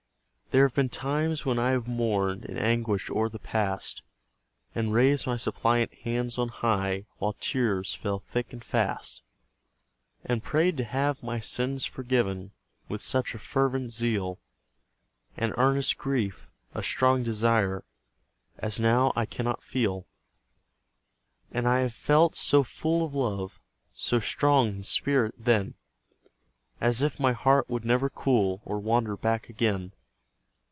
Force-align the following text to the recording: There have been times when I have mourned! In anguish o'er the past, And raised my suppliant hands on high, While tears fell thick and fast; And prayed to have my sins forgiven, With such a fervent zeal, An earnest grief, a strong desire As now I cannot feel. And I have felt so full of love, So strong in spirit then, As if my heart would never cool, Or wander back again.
There 0.53 0.63
have 0.63 0.73
been 0.75 0.89
times 0.89 1.45
when 1.45 1.57
I 1.57 1.69
have 1.69 1.87
mourned! 1.87 2.43
In 2.43 2.57
anguish 2.57 3.09
o'er 3.09 3.29
the 3.29 3.39
past, 3.39 4.01
And 4.75 4.91
raised 4.91 5.25
my 5.25 5.37
suppliant 5.37 5.93
hands 5.99 6.37
on 6.37 6.49
high, 6.49 7.05
While 7.19 7.37
tears 7.39 7.93
fell 7.95 8.19
thick 8.19 8.51
and 8.51 8.61
fast; 8.61 9.23
And 10.25 10.43
prayed 10.43 10.75
to 10.75 10.83
have 10.83 11.23
my 11.23 11.39
sins 11.39 11.85
forgiven, 11.85 12.51
With 12.89 12.99
such 13.01 13.33
a 13.33 13.39
fervent 13.39 13.93
zeal, 13.93 14.39
An 15.37 15.53
earnest 15.55 15.97
grief, 15.97 16.49
a 16.75 16.83
strong 16.83 17.23
desire 17.23 17.85
As 18.57 18.77
now 18.77 19.13
I 19.15 19.25
cannot 19.25 19.63
feel. 19.63 20.05
And 21.51 21.65
I 21.65 21.79
have 21.79 21.93
felt 21.93 22.35
so 22.35 22.61
full 22.61 23.05
of 23.05 23.13
love, 23.15 23.61
So 23.93 24.19
strong 24.19 24.67
in 24.75 24.83
spirit 24.83 25.33
then, 25.37 25.75
As 26.81 27.01
if 27.01 27.21
my 27.21 27.31
heart 27.31 27.69
would 27.69 27.85
never 27.85 28.09
cool, 28.09 28.61
Or 28.65 28.79
wander 28.79 29.15
back 29.15 29.47
again. 29.47 29.93